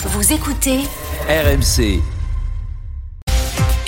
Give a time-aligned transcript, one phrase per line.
[0.00, 0.78] Vous écoutez
[1.28, 2.00] RMC.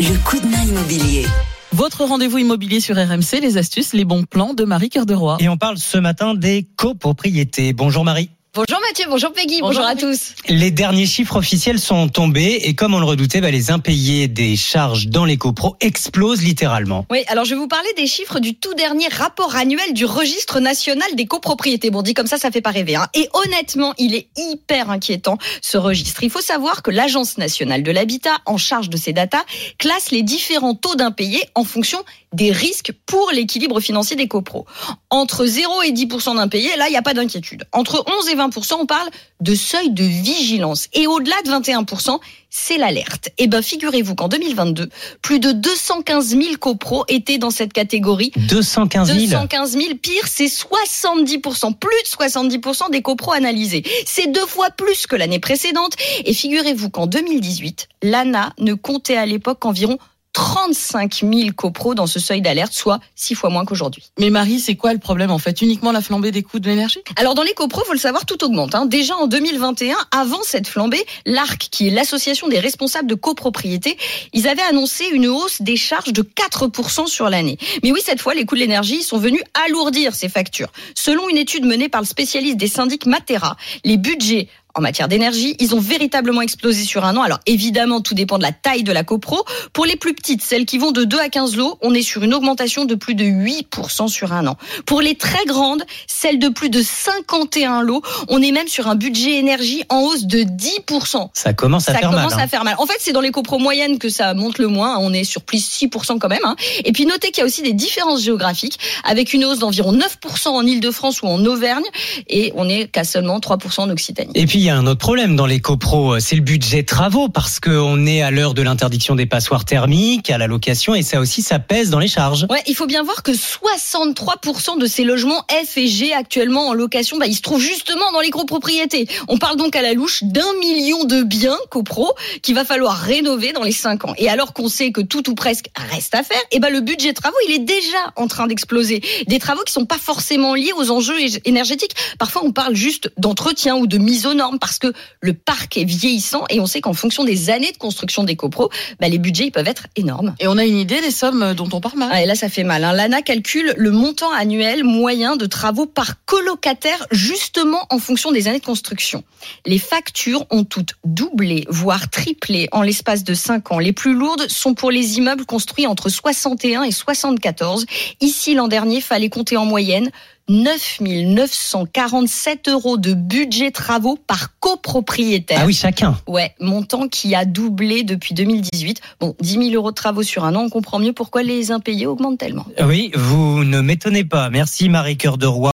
[0.00, 1.24] le coup de main immobilier.
[1.70, 5.36] Votre rendez-vous immobilier sur RMC, les astuces, les bons plans de Marie Cœur de Roi.
[5.38, 7.72] Et on parle ce matin des copropriétés.
[7.72, 8.28] Bonjour Marie.
[8.52, 10.34] Bonjour Mathieu, bonjour Peggy, Bonjour bonjour, à tous.
[10.48, 14.56] Les derniers chiffres officiels sont tombés et comme on le redoutait, bah, les impayés des
[14.56, 17.06] charges dans les copros explosent littéralement.
[17.12, 20.58] Oui, alors je vais vous parler des chiffres du tout dernier rapport annuel du registre
[20.58, 21.90] national des copropriétés.
[21.90, 22.96] Bon, dit comme ça, ça fait pas rêver.
[22.96, 23.06] Hein.
[23.14, 26.24] Et honnêtement, il est hyper inquiétant ce registre.
[26.24, 29.44] Il faut savoir que l'Agence nationale de l'habitat, en charge de ces datas,
[29.78, 34.66] classe les différents taux d'impayés en fonction des risques pour l'équilibre financier des copros.
[35.10, 37.64] Entre 0 et 10 d'impayés, là, il n'y a pas d'inquiétude.
[37.72, 39.08] Entre 11 et 20 on parle
[39.40, 40.88] de seuil de vigilance.
[40.92, 42.18] Et au-delà de 21%
[42.50, 43.30] c'est l'alerte.
[43.38, 44.88] Et ben, figurez-vous qu'en 2022,
[45.22, 48.32] plus de 215 000 copros étaient dans cette catégorie.
[48.36, 53.84] 215 000 215 000, pire, c'est 70%, plus de 70% des copros analysés.
[54.04, 55.92] C'est deux fois plus que l'année précédente.
[56.24, 59.98] Et figurez-vous qu'en 2018, l'ANA ne comptait à l'époque qu'environ
[60.32, 64.04] 35 000 copros dans ce seuil d'alerte, soit six fois moins qu'aujourd'hui.
[64.18, 65.60] Mais Marie, c'est quoi le problème en fait?
[65.62, 67.00] Uniquement la flambée des coûts de l'énergie?
[67.16, 68.74] Alors dans les copros, faut le savoir, tout augmente.
[68.74, 68.86] Hein.
[68.86, 73.96] Déjà en 2021, avant cette flambée, l'ARC, qui est l'association des responsables de copropriété,
[74.32, 77.58] ils avaient annoncé une hausse des charges de 4% sur l'année.
[77.82, 80.70] Mais oui, cette fois, les coûts de l'énergie sont venus alourdir ces factures.
[80.94, 85.56] Selon une étude menée par le spécialiste des syndics Matera, les budgets en matière d'énergie,
[85.58, 87.22] ils ont véritablement explosé sur un an.
[87.22, 89.44] Alors évidemment, tout dépend de la taille de la copro.
[89.72, 92.22] Pour les plus petites, celles qui vont de 2 à 15 lots, on est sur
[92.22, 94.56] une augmentation de plus de 8% sur un an.
[94.86, 98.94] Pour les très grandes, celles de plus de 51 lots, on est même sur un
[98.94, 101.28] budget énergie en hausse de 10%.
[101.34, 102.40] Ça commence à Ça faire commence mal.
[102.40, 102.44] hein.
[102.44, 102.74] à faire mal.
[102.78, 104.98] En fait, c'est dans les copros moyennes que ça monte le moins.
[104.98, 106.38] On est sur plus 6% quand même.
[106.44, 106.56] hein.
[106.84, 110.48] Et puis notez qu'il y a aussi des différences géographiques avec une hausse d'environ 9%
[110.48, 111.84] en Ile-de-France ou en Auvergne
[112.28, 114.32] et on est qu'à seulement 3% en Occitanie.
[114.34, 118.22] Et puis un autre problème dans les copros, c'est le budget travaux parce qu'on est
[118.22, 121.90] à l'heure de l'interdiction des passoires thermiques, à la location et ça aussi ça pèse
[121.90, 122.46] dans les charges.
[122.50, 126.74] Ouais, il faut bien voir que 63% de ces logements F et G actuellement en
[126.74, 129.08] location, bah, ils se trouvent justement dans les copropriétés.
[129.28, 132.12] On parle donc à la louche d'un million de biens copro
[132.42, 134.14] qu'il va falloir rénover dans les 5 ans.
[134.18, 137.12] Et alors qu'on sait que tout ou presque reste à faire, et ben le budget
[137.12, 139.02] travaux, il est déjà en train d'exploser.
[139.26, 141.94] Des travaux qui sont pas forcément liés aux enjeux énergétiques.
[142.18, 145.84] Parfois, on parle juste d'entretien ou de mise aux normes parce que le parc est
[145.84, 149.46] vieillissant et on sait qu'en fonction des années de construction des copros, bah, les budgets
[149.46, 150.34] ils peuvent être énormes.
[150.40, 152.12] Et on a une idée des sommes dont on parle, Marie?
[152.14, 152.84] Ah, et là, ça fait mal.
[152.84, 152.92] Hein.
[152.92, 158.58] L'ANA calcule le montant annuel moyen de travaux par colocataire, justement en fonction des années
[158.58, 159.24] de construction.
[159.66, 163.78] Les factures ont toutes doublé, voire triplé en l'espace de 5 ans.
[163.78, 167.86] Les plus lourdes sont pour les immeubles construits entre 61 et 74.
[168.20, 170.10] Ici, l'an dernier, fallait compter en moyenne
[170.48, 175.60] 9 947 euros de budget travaux par copropriétaire.
[175.62, 176.18] Ah oui, chacun.
[176.26, 179.00] Ouais, montant qui a doublé depuis 2018.
[179.20, 182.06] Bon, 10 000 euros de travaux sur un an, on comprend mieux pourquoi les impayés
[182.06, 182.66] augmentent tellement.
[182.84, 184.50] Oui, vous ne m'étonnez pas.
[184.50, 185.60] Merci Marie Cœur de Roi.